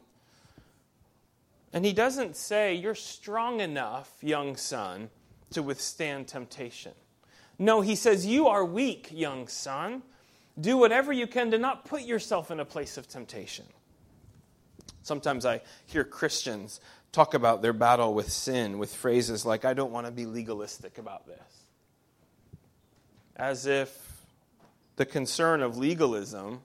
[1.74, 5.10] And he doesn't say, You're strong enough, young son,
[5.52, 6.94] to withstand temptation.
[7.58, 10.04] No, he says, You are weak, young son.
[10.60, 13.66] Do whatever you can to not put yourself in a place of temptation.
[15.02, 16.80] Sometimes I hear Christians
[17.12, 20.98] talk about their battle with sin with phrases like, I don't want to be legalistic
[20.98, 21.64] about this
[23.36, 24.26] as if
[24.96, 26.62] the concern of legalism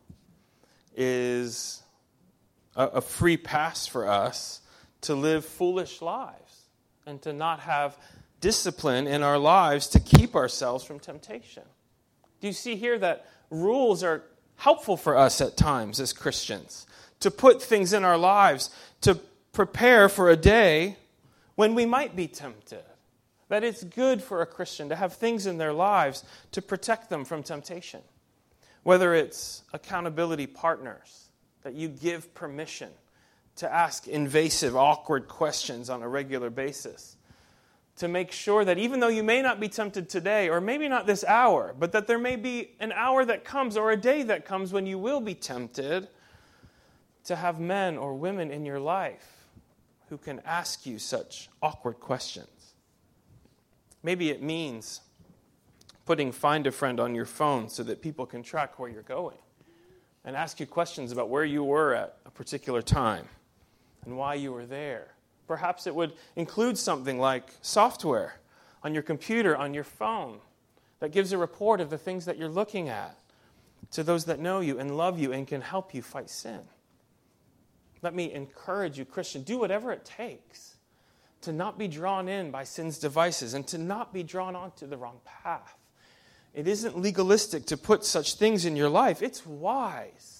[0.95, 1.83] is
[2.77, 4.61] a, free pass for us
[5.01, 6.69] to live foolish lives
[7.07, 7.97] and to not have
[8.41, 11.63] discipline in our lives to keep ourselves from temptation.
[12.41, 14.25] Do you see here that rules are
[14.57, 16.87] helpful for us at times as Christians
[17.21, 18.71] to put things in our lives
[19.03, 19.15] to
[19.53, 20.97] prepare for a day
[21.55, 22.83] when we might be tempted?
[23.49, 27.25] that it's good for a Christian to have things in their lives to protect them
[27.25, 28.01] from temptation.
[28.83, 31.29] Whether it's accountability partners,
[31.63, 32.91] that you give permission
[33.57, 37.17] to ask invasive, awkward questions on a regular basis.
[37.99, 41.07] To make sure that even though you may not be tempted today, or maybe not
[41.07, 44.45] this hour, but that there may be an hour that comes or a day that
[44.45, 46.09] comes when you will be tempted,
[47.25, 49.47] to have men or women in your life
[50.09, 52.75] who can ask you such awkward questions.
[54.03, 55.03] Maybe it means
[56.07, 59.37] putting Find a Friend on your phone so that people can track where you're going
[60.25, 63.29] and ask you questions about where you were at a particular time
[64.07, 65.09] and why you were there.
[65.49, 68.35] Perhaps it would include something like software
[68.85, 70.39] on your computer, on your phone,
[71.01, 73.17] that gives a report of the things that you're looking at
[73.93, 76.61] to those that know you and love you and can help you fight sin.
[78.03, 80.77] Let me encourage you, Christian, do whatever it takes
[81.41, 84.97] to not be drawn in by sin's devices and to not be drawn onto the
[84.97, 85.77] wrong path.
[86.53, 90.38] It isn't legalistic to put such things in your life, it's wise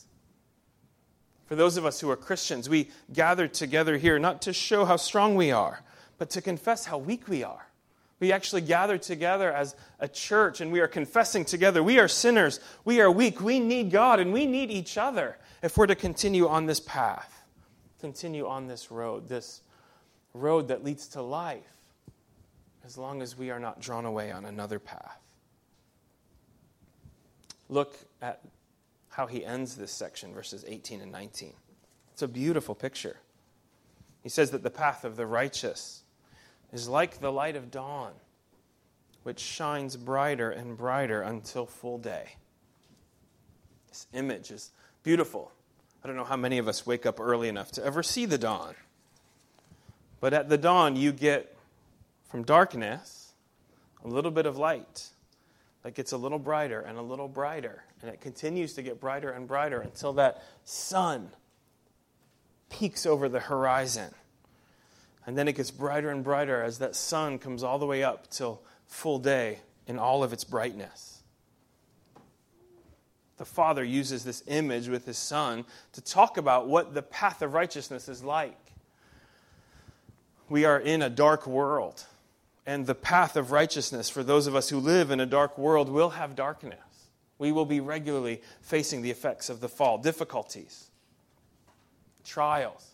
[1.49, 4.97] For those of us who are Christians, we gather together here not to show how
[4.97, 5.83] strong we are,
[6.19, 7.69] but to confess how weak we are.
[8.21, 11.83] We actually gather together as a church and we are confessing together.
[11.83, 12.61] We are sinners.
[12.85, 13.41] We are weak.
[13.41, 17.45] We need God and we need each other if we're to continue on this path,
[17.99, 19.63] continue on this road, this
[20.35, 21.63] road that leads to life,
[22.85, 25.19] as long as we are not drawn away on another path.
[27.71, 28.43] Look at
[29.19, 31.53] how he ends this section, verses 18 and 19.
[32.13, 33.17] It's a beautiful picture.
[34.23, 36.05] He says that the path of the righteous
[36.73, 38.13] is like the light of dawn,
[39.25, 42.37] which shines brighter and brighter until full day.
[43.89, 44.71] This image is
[45.03, 45.51] beautiful.
[46.05, 48.39] I don't know how many of us wake up early enough to ever see the
[48.39, 48.77] dawn.
[50.21, 51.57] But at the dawn, you get
[52.29, 53.33] from darkness
[54.05, 55.09] a little bit of light
[55.83, 57.85] that gets a little brighter and a little brighter.
[58.03, 61.31] And it continues to get brighter and brighter until that sun
[62.71, 64.13] peaks over the horizon.
[65.27, 68.31] And then it gets brighter and brighter as that sun comes all the way up
[68.31, 71.23] till full day in all of its brightness.
[73.39, 77.55] The Father uses this image with his Son to talk about what the path of
[77.55, 78.59] righteousness is like.
[80.49, 82.05] We are in a dark world,
[82.69, 85.89] and the path of righteousness for those of us who live in a dark world
[85.89, 87.09] will have darkness.
[87.39, 90.91] We will be regularly facing the effects of the fall, difficulties,
[92.27, 92.91] trials,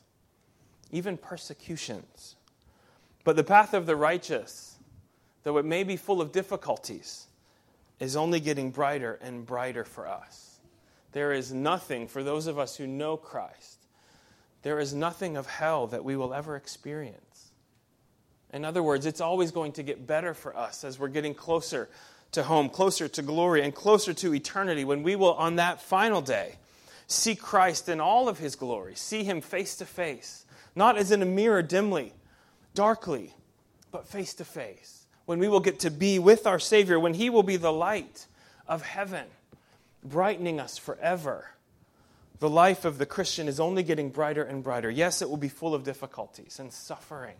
[0.92, 2.36] even persecutions.
[3.24, 4.76] But the path of the righteous,
[5.42, 7.26] though it may be full of difficulties,
[7.98, 10.60] is only getting brighter and brighter for us.
[11.10, 13.86] There is nothing, for those of us who know Christ,
[14.62, 17.33] there is nothing of hell that we will ever experience.
[18.54, 21.90] In other words, it's always going to get better for us as we're getting closer
[22.32, 26.22] to home, closer to glory, and closer to eternity when we will, on that final
[26.22, 26.54] day,
[27.06, 31.22] see Christ in all of his glory, see him face to face not as in
[31.22, 32.12] a mirror dimly,
[32.74, 33.34] darkly,
[33.90, 35.06] but face to face.
[35.26, 38.26] When we will get to be with our Savior, when He will be the light
[38.66, 39.26] of heaven,
[40.02, 41.50] brightening us forever.
[42.40, 44.90] The life of the Christian is only getting brighter and brighter.
[44.90, 47.36] Yes, it will be full of difficulties and suffering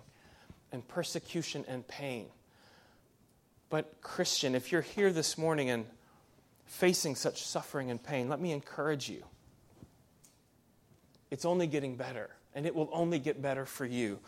[0.75, 2.27] and persecution and pain.
[3.71, 5.87] But, Christian, if you're here this morning and
[6.67, 9.23] facing such suffering and pain, let me encourage you.
[11.31, 14.19] It's only getting better and it will only get better for you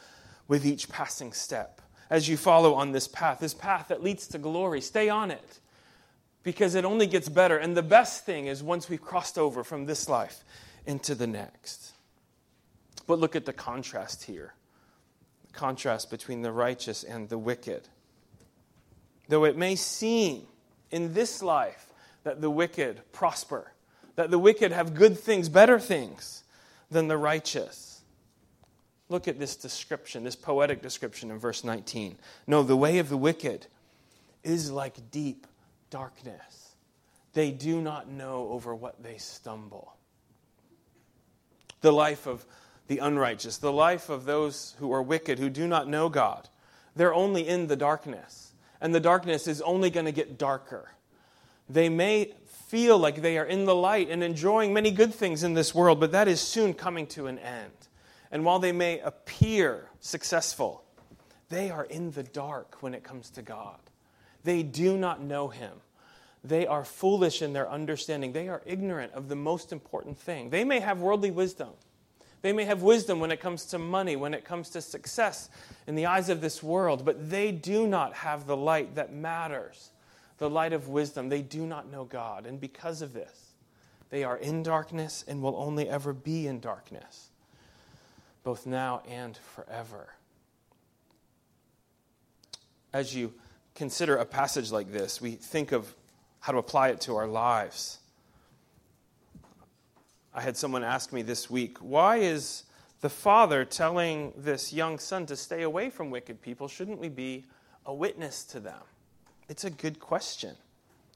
[0.49, 4.39] with each passing step as you follow on this path, this path that leads to
[4.39, 4.81] glory.
[4.81, 5.61] Stay on it
[6.43, 7.59] because it only gets better.
[7.59, 10.45] And the best thing is once we've crossed over from this life
[10.87, 11.93] into the next.
[13.07, 14.55] But look at the contrast here
[15.57, 17.89] contrast between the righteous and the wicked.
[19.29, 20.47] Though it may seem
[20.91, 21.93] in this life
[22.23, 23.73] that the wicked prosper,
[24.15, 26.45] that the wicked have good things, better things
[26.91, 27.97] than the righteous
[29.09, 32.19] Look at this description, this poetic description in verse 19.
[32.47, 33.67] No, the way of the wicked
[34.43, 35.47] is like deep
[35.91, 36.75] darkness.
[37.33, 39.95] They do not know over what they stumble.
[41.83, 42.45] The life of
[42.87, 46.49] the unrighteous, the life of those who are wicked, who do not know God,
[46.95, 48.53] they're only in the darkness.
[48.81, 50.91] And the darkness is only going to get darker.
[51.69, 52.35] They may
[52.69, 56.01] feel like they are in the light and enjoying many good things in this world,
[56.01, 57.73] but that is soon coming to an end.
[58.31, 60.85] And while they may appear successful,
[61.49, 63.79] they are in the dark when it comes to God.
[64.45, 65.73] They do not know Him.
[66.45, 68.33] They are foolish in their understanding.
[68.33, 70.51] They are ignorant of the most important thing.
[70.51, 71.71] They may have worldly wisdom.
[72.47, 75.51] They may have wisdom when it comes to money, when it comes to success
[75.89, 79.91] in the eyes of this world, but they do not have the light that matters
[80.39, 81.29] the light of wisdom.
[81.29, 82.47] They do not know God.
[82.47, 83.55] And because of this,
[84.11, 87.31] they are in darkness and will only ever be in darkness
[88.45, 90.15] both now and forever.
[92.93, 93.35] As you
[93.75, 95.93] consider a passage like this, we think of
[96.39, 97.99] how to apply it to our lives.
[100.37, 102.65] I had someone ask me this week, why is
[103.01, 106.69] the father telling this young son to stay away from wicked people?
[106.69, 107.47] Shouldn't we be
[107.87, 108.83] a witness to them?
[109.49, 110.55] It's a good question.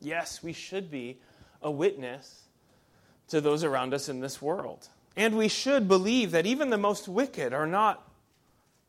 [0.00, 1.18] Yes, we should be
[1.60, 2.44] a witness
[3.28, 4.88] to those around us in this world.
[5.18, 8.10] And we should believe that even the most wicked are not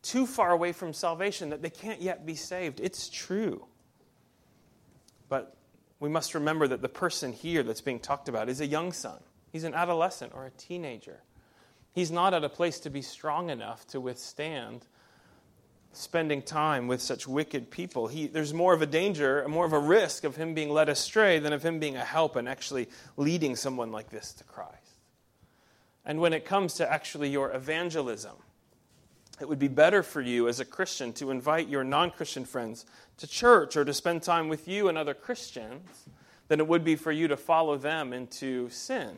[0.01, 2.79] too far away from salvation, that they can't yet be saved.
[2.79, 3.65] It's true.
[5.27, 5.57] But
[5.99, 9.19] we must remember that the person here that's being talked about is a young son.
[9.51, 11.21] He's an adolescent or a teenager.
[11.93, 14.85] He's not at a place to be strong enough to withstand
[15.93, 18.07] spending time with such wicked people.
[18.07, 21.39] He, there's more of a danger, more of a risk of him being led astray
[21.39, 22.87] than of him being a help and actually
[23.17, 24.77] leading someone like this to Christ.
[26.05, 28.37] And when it comes to actually your evangelism,
[29.41, 32.85] it would be better for you as a Christian to invite your non Christian friends
[33.17, 36.07] to church or to spend time with you and other Christians
[36.47, 39.17] than it would be for you to follow them into sin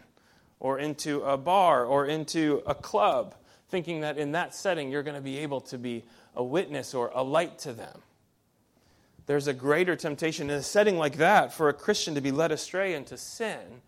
[0.64, 3.36] or into a bar or into a club,
[3.70, 6.04] thinking that in that setting you're going to be able to be
[6.36, 8.02] a witness or a light to them.
[9.26, 12.52] There's a greater temptation in a setting like that for a Christian to be led
[12.52, 13.82] astray into sin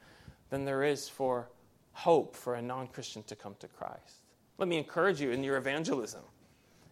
[0.49, 1.47] than there is for
[1.93, 4.19] hope for a non Christian to come to Christ.
[4.57, 6.21] Let me encourage you in your evangelism.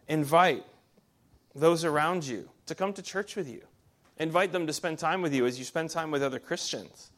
[0.08, 0.64] Invite
[1.54, 3.62] those around you to come to church with you.
[4.18, 7.12] Invite them to spend time with you as you spend time with other Christians.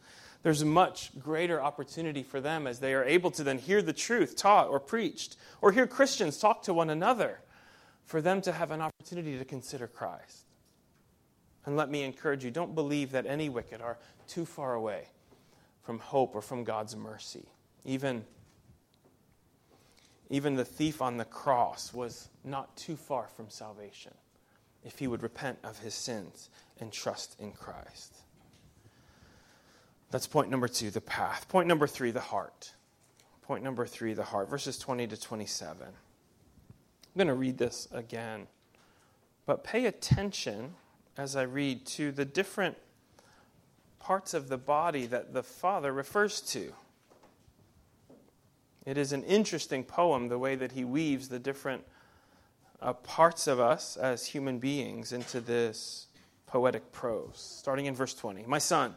[0.45, 3.91] There's a much greater opportunity for them as they are able to then hear the
[3.91, 7.39] truth taught or preached, or hear Christians talk to one another,
[8.05, 10.45] for them to have an opportunity to consider Christ.
[11.65, 15.07] And let me encourage you don't believe that any wicked are too far away
[15.81, 17.47] from hope or from God's mercy.
[17.83, 18.23] Even,
[20.29, 24.13] even the thief on the cross was not too far from salvation
[24.83, 28.24] if he would repent of his sins and trust in Christ.
[30.12, 31.47] That's point number two, the path.
[31.49, 32.74] Point number three, the heart.
[33.41, 34.49] Point number three, the heart.
[34.49, 35.88] Verses 20 to 27.
[35.88, 35.93] I'm
[37.16, 38.47] going to read this again.
[39.45, 40.76] But pay attention
[41.18, 42.78] as I read to the different
[43.99, 46.74] parts of the body that the Father refers to.
[48.86, 51.84] It is an interesting poem, the way that he weaves the different
[52.82, 56.08] uh, parts of us as human beings into this
[56.45, 57.34] poetic prose.
[57.36, 58.93] Starting in verse 20 My son,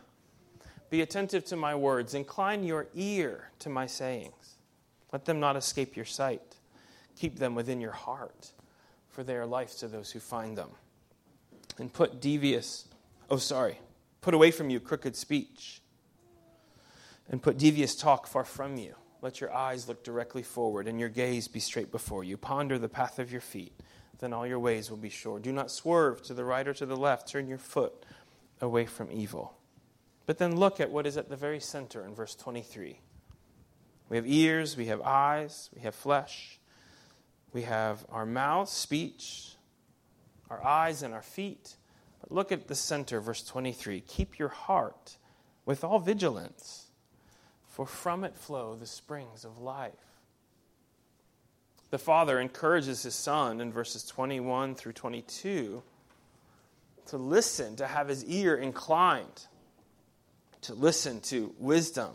[0.90, 4.56] be attentive to my words, incline your ear to my sayings.
[5.12, 6.56] Let them not escape your sight.
[7.16, 8.52] Keep them within your heart,
[9.08, 10.70] for they are life to those who find them.
[11.78, 12.86] And put devious,
[13.30, 13.80] oh, sorry,
[14.20, 15.80] put away from you crooked speech,
[17.28, 18.94] and put devious talk far from you.
[19.20, 22.36] Let your eyes look directly forward and your gaze be straight before you.
[22.36, 23.72] Ponder the path of your feet,
[24.20, 25.40] then all your ways will be sure.
[25.40, 27.28] Do not swerve to the right or to the left.
[27.28, 28.06] Turn your foot
[28.60, 29.57] away from evil.
[30.28, 33.00] But then look at what is at the very center in verse 23.
[34.10, 36.60] We have ears, we have eyes, we have flesh,
[37.54, 39.54] we have our mouth, speech,
[40.50, 41.76] our eyes, and our feet.
[42.20, 44.02] But look at the center, verse 23.
[44.02, 45.16] Keep your heart
[45.64, 46.90] with all vigilance
[47.66, 49.94] for from it flow the springs of life.
[51.88, 55.82] The Father encourages his Son in verses 21 through 22
[57.06, 59.46] to listen, to have his ear inclined,
[60.62, 62.10] to listen to wisdom,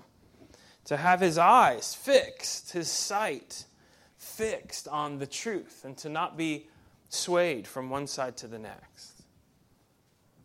[0.86, 3.66] to have his eyes fixed, his sight
[4.18, 6.68] fixed on the truth, and to not be
[7.10, 9.24] swayed from one side to the next.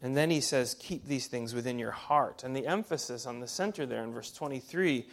[0.03, 2.45] And then he says, Keep these things within your heart.
[2.45, 5.07] And the emphasis on the center there in verse 23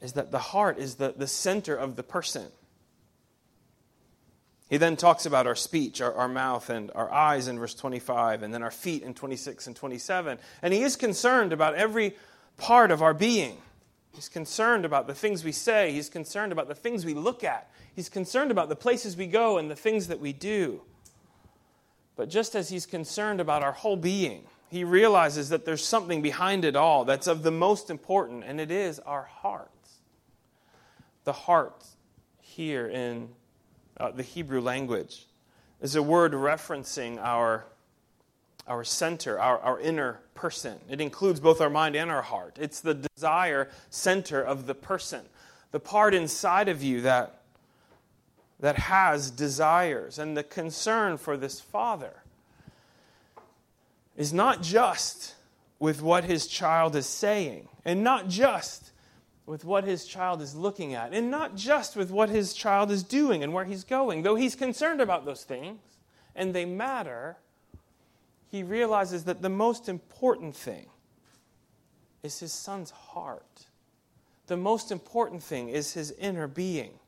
[0.00, 2.46] is that the heart is the, the center of the person.
[4.68, 8.42] He then talks about our speech, our, our mouth, and our eyes in verse 25,
[8.42, 10.38] and then our feet in 26 and 27.
[10.62, 12.16] And he is concerned about every
[12.56, 13.58] part of our being.
[14.14, 15.92] He's concerned about the things we say.
[15.92, 17.70] He's concerned about the things we look at.
[17.94, 20.82] He's concerned about the places we go and the things that we do.
[22.16, 26.64] But just as he's concerned about our whole being, he realizes that there's something behind
[26.64, 29.70] it all that's of the most important, and it is our hearts.
[31.24, 31.84] The heart
[32.40, 33.30] here in
[33.98, 35.26] uh, the Hebrew language
[35.80, 37.64] is a word referencing our,
[38.66, 40.78] our center, our, our inner person.
[40.88, 42.56] It includes both our mind and our heart.
[42.60, 45.22] It's the desire center of the person,
[45.70, 47.40] the part inside of you that
[48.60, 50.18] that has desires.
[50.18, 52.22] And the concern for this father
[54.16, 55.34] is not just
[55.78, 58.92] with what his child is saying, and not just
[59.46, 63.02] with what his child is looking at, and not just with what his child is
[63.02, 64.22] doing and where he's going.
[64.22, 65.80] Though he's concerned about those things,
[66.34, 67.36] and they matter,
[68.50, 70.86] he realizes that the most important thing
[72.22, 73.66] is his son's heart.
[74.46, 76.98] The most important thing is his inner being.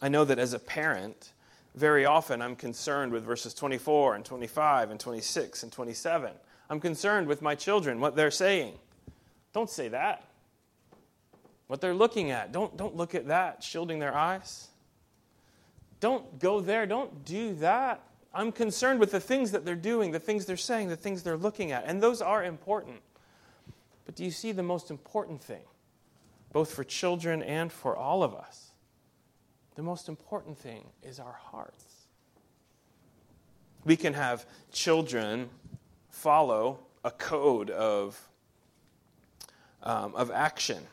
[0.00, 1.32] I know that as a parent,
[1.74, 6.32] very often I'm concerned with verses 24 and 25 and 26 and 27.
[6.70, 8.74] I'm concerned with my children, what they're saying.
[9.52, 10.27] Don't say that.
[11.68, 14.68] What they're looking at, don't, don't look at that, shielding their eyes.
[16.00, 18.02] Don't go there, don't do that.
[18.34, 21.36] I'm concerned with the things that they're doing, the things they're saying, the things they're
[21.36, 21.84] looking at.
[21.86, 23.00] And those are important.
[24.06, 25.62] But do you see the most important thing,
[26.52, 28.72] both for children and for all of us?
[29.74, 31.84] The most important thing is our hearts.
[33.84, 35.50] We can have children
[36.10, 38.28] follow a code of,
[39.82, 40.86] um, of action.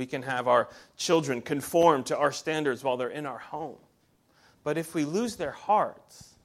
[0.00, 3.76] We can have our children conform to our standards while they're in our home.
[4.64, 6.36] But if we lose their hearts,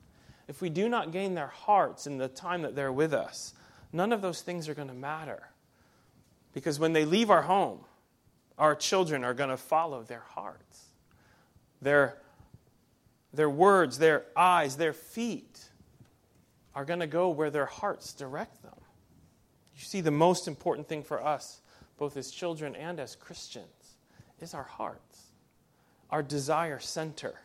[0.50, 3.54] if we do not gain their hearts in the time that they're with us,
[3.94, 5.52] none of those things are going to matter.
[6.52, 7.80] Because when they leave our home,
[8.58, 10.88] our children are going to follow their hearts.
[11.82, 12.18] Their,
[13.34, 15.70] their words, their eyes, their feet
[16.76, 18.82] are going to go where their hearts direct them.
[19.78, 21.62] You see, the most important thing for us,
[21.98, 23.96] both as children and as Christians,
[24.40, 25.32] is our hearts,
[26.10, 27.36] our desire center,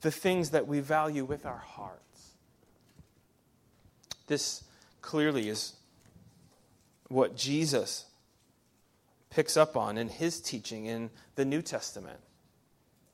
[0.00, 2.32] the things that we value with our hearts.
[4.26, 4.64] This
[5.00, 5.74] clearly is
[7.08, 8.06] what Jesus
[9.30, 12.20] picks up on in his teaching in the New Testament.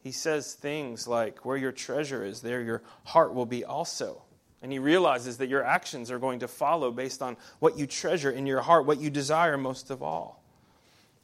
[0.03, 4.23] He says things like, Where your treasure is, there your heart will be also.
[4.61, 8.31] And he realizes that your actions are going to follow based on what you treasure
[8.31, 10.42] in your heart, what you desire most of all.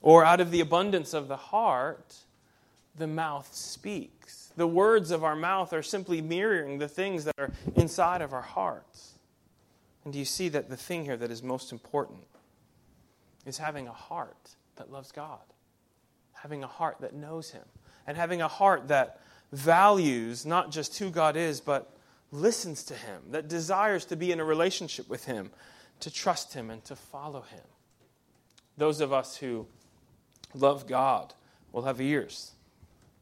[0.01, 2.16] Or out of the abundance of the heart,
[2.96, 4.53] the mouth speaks.
[4.57, 8.42] The words of our mouth are simply mirroring the things that are inside of our
[8.42, 9.18] hearts.
[10.05, 12.24] And do you see that the thing here that is most important
[13.46, 15.40] is having a heart that loves God,
[16.32, 17.64] having a heart that knows Him,
[18.07, 19.20] and having a heart that
[19.53, 21.96] values not just who God is, but
[22.30, 25.51] listens to Him, that desires to be in a relationship with Him,
[26.01, 27.64] to trust Him, and to follow Him.
[28.76, 29.66] Those of us who
[30.55, 31.34] love God
[31.72, 32.53] we will have ears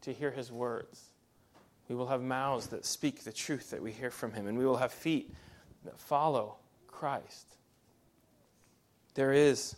[0.02, 1.02] to hear His words.
[1.88, 4.64] We will have mouths that speak the truth that we hear from Him, and we
[4.64, 5.32] will have feet
[5.84, 6.56] that follow
[6.86, 7.46] Christ.
[9.14, 9.76] There is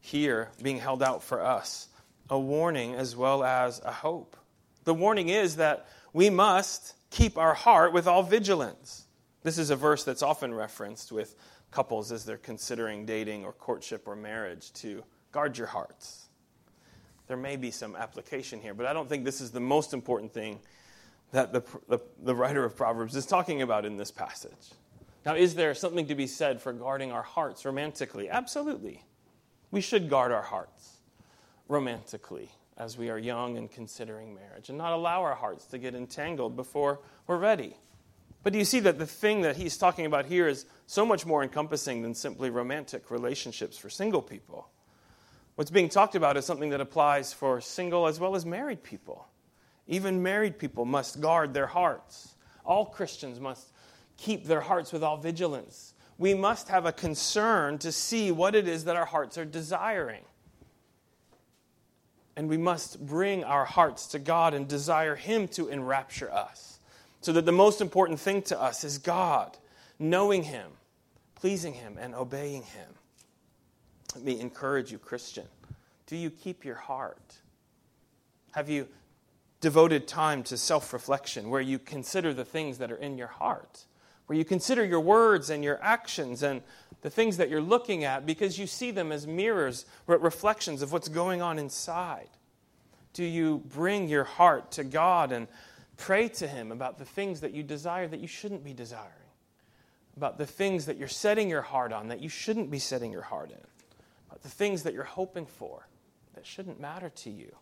[0.00, 1.88] here being held out for us
[2.30, 4.36] a warning as well as a hope.
[4.84, 9.04] The warning is that we must keep our heart with all vigilance.
[9.42, 11.34] This is a verse that's often referenced with
[11.70, 16.28] couples as they're considering dating or courtship or marriage to guard your hearts.
[17.26, 20.32] There may be some application here, but I don't think this is the most important
[20.32, 20.60] thing
[21.32, 24.72] that the, the, the writer of Proverbs is talking about in this passage.
[25.24, 28.30] Now, is there something to be said for guarding our hearts romantically?
[28.30, 29.02] Absolutely.
[29.72, 30.98] We should guard our hearts
[31.68, 35.94] romantically as we are young and considering marriage and not allow our hearts to get
[35.94, 37.76] entangled before we're ready.
[38.44, 41.26] But do you see that the thing that he's talking about here is so much
[41.26, 44.68] more encompassing than simply romantic relationships for single people?
[45.56, 49.26] What's being talked about is something that applies for single as well as married people.
[49.88, 52.34] Even married people must guard their hearts.
[52.64, 53.72] All Christians must
[54.16, 58.66] keep their hearts with all vigilance we must have a concern to see what it
[58.66, 60.22] is that our hearts are desiring.
[62.36, 66.80] And we must bring our hearts to God and desire Him to enrapture us.
[67.20, 69.56] So that the most important thing to us is God,
[69.98, 70.70] knowing Him,
[71.34, 72.88] pleasing Him, and obeying Him.
[74.14, 75.46] Let me encourage you, Christian.
[76.06, 77.36] Do you keep your heart?
[78.52, 78.88] Have you
[79.60, 83.86] devoted time to self reflection where you consider the things that are in your heart?
[84.26, 86.62] where you consider your words and your actions and
[87.02, 91.08] the things that you're looking at because you see them as mirrors, reflections of what's
[91.08, 92.28] going on inside?
[93.12, 95.46] Do you bring your heart to God and
[95.96, 99.12] pray to Him about the things that you desire that you shouldn't be desiring?
[100.16, 103.22] About the things that you're setting your heart on that you shouldn't be setting your
[103.22, 103.58] heart in?
[104.46, 105.88] The things that you're hoping for
[106.34, 107.56] that shouldn't matter to you?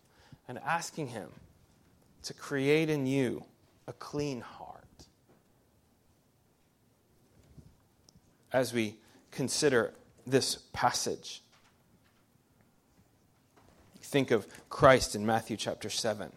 [0.47, 1.31] And asking Him
[2.25, 3.43] to create in you
[3.87, 4.85] a clean heart
[8.53, 8.97] as we
[9.31, 9.95] consider
[10.27, 11.43] this passage.
[14.03, 16.31] Think of Christ in Matthew chapter 7,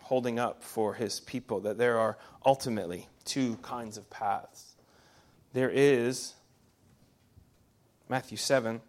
[0.00, 4.76] holding up for his people that there are ultimately two kinds of paths.
[5.54, 6.34] There is,
[8.06, 8.82] Matthew 7,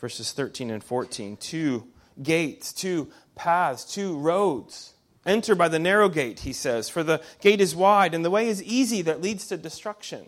[0.00, 1.86] verses 13 and 14, two
[2.22, 4.94] gates, two paths, two roads.
[5.26, 8.48] Enter by the narrow gate, he says, for the gate is wide and the way
[8.48, 10.26] is easy that leads to destruction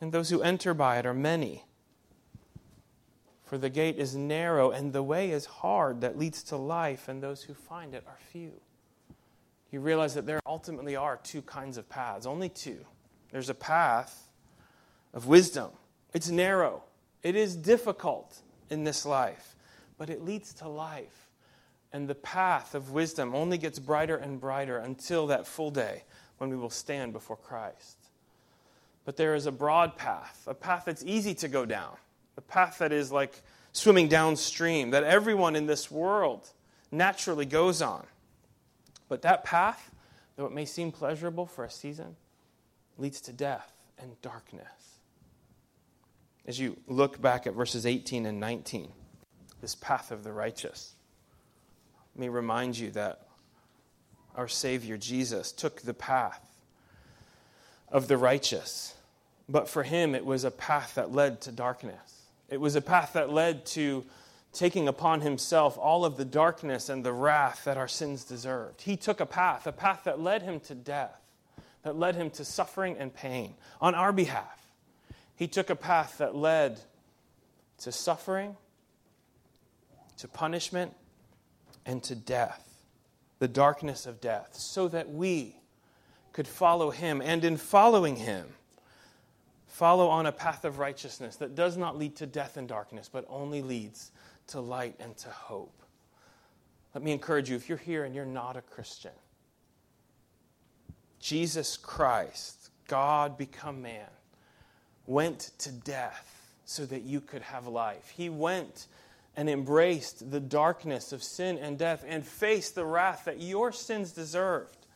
[0.00, 1.64] and those who enter by it are many.
[3.44, 7.22] For the gate is narrow, and the way is hard that leads to life, and
[7.22, 8.52] those who find it are few.
[9.70, 12.84] You realize that there ultimately are two kinds of paths, only two.
[13.32, 14.28] There's a path
[15.12, 15.70] of wisdom,
[16.14, 16.84] it's narrow,
[17.22, 18.40] it is difficult
[18.70, 19.54] in this life,
[19.98, 21.28] but it leads to life.
[21.92, 26.04] And the path of wisdom only gets brighter and brighter until that full day
[26.38, 27.96] when we will stand before Christ.
[29.04, 31.96] But there is a broad path, a path that's easy to go down,
[32.36, 33.42] a path that is like
[33.72, 36.48] swimming downstream, that everyone in this world
[36.92, 38.06] naturally goes on.
[39.08, 39.90] But that path,
[40.36, 42.16] though it may seem pleasurable for a season,
[42.98, 44.99] leads to death and darkness.
[46.46, 48.90] As you look back at verses 18 and 19,
[49.60, 50.94] this path of the righteous,
[52.14, 53.26] Let me remind you that
[54.34, 56.40] our Savior Jesus took the path
[57.88, 58.94] of the righteous,
[59.48, 62.22] but for him it was a path that led to darkness.
[62.48, 64.04] It was a path that led to
[64.52, 68.82] taking upon himself all of the darkness and the wrath that our sins deserved.
[68.82, 71.20] He took a path, a path that led him to death,
[71.82, 74.59] that led him to suffering and pain on our behalf.
[75.40, 76.80] He took a path that led
[77.78, 78.58] to suffering,
[80.18, 80.92] to punishment,
[81.86, 82.84] and to death,
[83.38, 85.56] the darkness of death, so that we
[86.34, 87.22] could follow him.
[87.24, 88.48] And in following him,
[89.66, 93.24] follow on a path of righteousness that does not lead to death and darkness, but
[93.30, 94.10] only leads
[94.48, 95.82] to light and to hope.
[96.94, 99.12] Let me encourage you if you're here and you're not a Christian,
[101.18, 104.06] Jesus Christ, God become man,
[105.10, 108.12] went to death so that you could have life.
[108.16, 108.86] He went
[109.36, 114.12] and embraced the darkness of sin and death and faced the wrath that your sins
[114.12, 114.86] deserved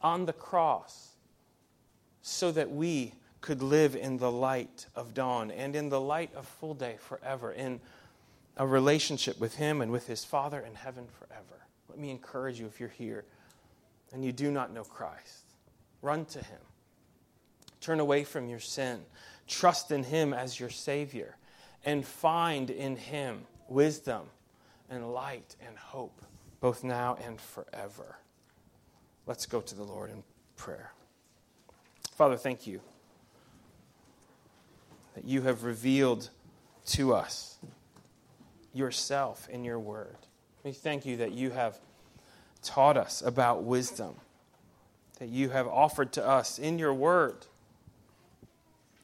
[0.00, 1.10] on the cross
[2.22, 6.46] so that we could live in the light of dawn and in the light of
[6.46, 7.78] full day forever, in
[8.56, 11.66] a relationship with Him and with His Father in heaven forever.
[11.90, 13.24] Let me encourage you if you're here
[14.14, 15.44] and you do not know Christ,
[16.00, 16.60] run to Him.
[17.80, 19.00] Turn away from your sin.
[19.46, 21.36] Trust in Him as your Savior
[21.84, 24.22] and find in Him wisdom
[24.88, 26.22] and light and hope,
[26.60, 28.18] both now and forever.
[29.26, 30.22] Let's go to the Lord in
[30.56, 30.92] prayer.
[32.12, 32.80] Father, thank you
[35.14, 36.30] that you have revealed
[36.86, 37.58] to us
[38.72, 40.16] yourself in your word.
[40.64, 41.78] We thank you that you have
[42.62, 44.14] taught us about wisdom,
[45.18, 47.46] that you have offered to us in your word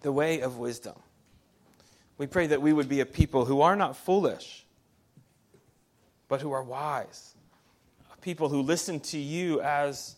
[0.00, 0.94] the way of wisdom.
[2.16, 4.64] We pray that we would be a people who are not foolish,
[6.28, 7.34] but who are wise,
[8.12, 10.16] a people who listen to you as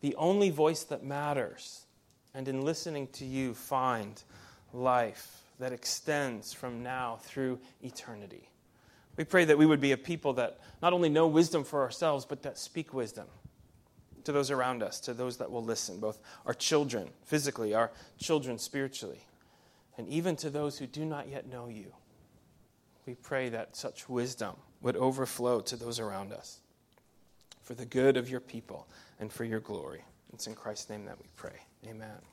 [0.00, 1.86] the only voice that matters,
[2.34, 4.22] and in listening to you, find
[4.72, 8.48] life that extends from now through eternity.
[9.16, 12.24] We pray that we would be a people that not only know wisdom for ourselves,
[12.24, 13.26] but that speak wisdom
[14.24, 18.58] to those around us, to those that will listen, both our children physically, our children
[18.58, 19.26] spiritually,
[19.96, 21.92] and even to those who do not yet know you.
[23.06, 26.60] We pray that such wisdom would overflow to those around us
[27.62, 30.04] for the good of your people and for your glory.
[30.32, 31.60] It's in Christ's name that we pray.
[31.86, 32.31] Amen.